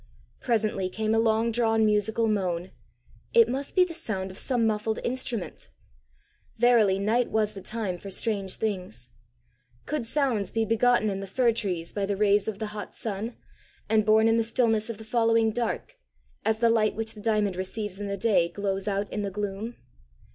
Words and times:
Presently 0.39 0.89
came 0.89 1.13
a 1.13 1.19
long 1.19 1.51
drawn 1.51 1.85
musical 1.85 2.27
moan: 2.27 2.71
it 3.35 3.47
must 3.47 3.75
be 3.75 3.83
the 3.85 3.93
sound 3.93 4.31
of 4.31 4.37
some 4.39 4.65
muffled 4.65 4.97
instrument! 5.03 5.69
Verily 6.57 6.97
night 6.97 7.29
was 7.29 7.53
the 7.53 7.61
time 7.61 7.99
for 7.99 8.09
strange 8.09 8.55
things! 8.55 9.09
Could 9.85 10.07
sounds 10.07 10.51
be 10.51 10.65
begotten 10.65 11.07
in 11.11 11.19
the 11.19 11.27
fir 11.27 11.51
trees 11.53 11.93
by 11.93 12.07
the 12.07 12.17
rays 12.17 12.47
of 12.47 12.57
the 12.57 12.73
hot 12.73 12.95
sun, 12.95 13.37
and 13.89 14.03
born 14.03 14.27
in 14.27 14.37
the 14.37 14.43
stillness 14.43 14.89
of 14.89 14.97
the 14.97 15.03
following 15.03 15.51
dark, 15.51 15.99
as 16.43 16.57
the 16.57 16.71
light 16.71 16.95
which 16.95 17.13
the 17.13 17.21
diamond 17.21 17.55
receives 17.55 17.99
in 17.99 18.07
the 18.07 18.17
day 18.17 18.49
glows 18.49 18.87
out 18.87 19.07
in 19.13 19.21
the 19.21 19.29
gloom? 19.29 19.75